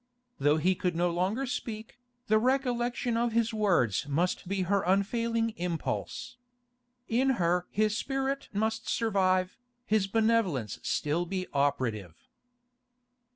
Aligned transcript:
Though 0.39 0.57
he 0.57 0.73
could 0.73 0.95
no 0.95 1.11
longer 1.11 1.45
speak, 1.45 1.99
the 2.25 2.39
recollection 2.39 3.17
of 3.17 3.33
his 3.33 3.53
words 3.53 4.07
must 4.07 4.47
be 4.47 4.63
her 4.63 4.81
unfailing 4.81 5.51
impulse. 5.57 6.37
In 7.07 7.29
her 7.37 7.67
his 7.69 7.95
spirit 7.95 8.49
must 8.51 8.89
survive, 8.89 9.59
his 9.85 10.07
benevolence 10.07 10.79
still 10.81 11.27
be 11.27 11.45
operative. 11.53 12.15